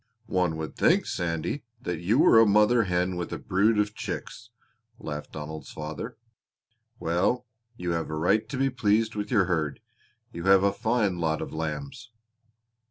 "One 0.25 0.57
would 0.57 0.75
think, 0.75 1.05
Sandy, 1.05 1.63
that 1.79 1.99
you 1.99 2.17
were 2.17 2.39
a 2.39 2.47
mother 2.47 2.85
hen 2.85 3.17
with 3.17 3.31
a 3.31 3.37
brood 3.37 3.77
of 3.77 3.93
chicks!" 3.93 4.49
laughed 4.97 5.31
Donald's 5.33 5.69
father. 5.71 6.17
"Well, 6.99 7.45
you 7.77 7.91
have 7.91 8.09
a 8.09 8.15
right 8.15 8.49
to 8.49 8.57
be 8.57 8.71
pleased 8.71 9.13
with 9.13 9.29
your 9.29 9.45
herd. 9.45 9.79
You 10.33 10.45
have 10.45 10.63
a 10.63 10.73
fine 10.73 11.19
lot 11.19 11.39
of 11.39 11.53
lambs." 11.53 12.09